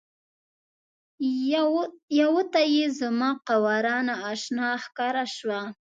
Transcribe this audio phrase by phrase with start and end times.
[2.21, 5.61] یوه ته یې زما قواره نا اشنا ښکاره شوه.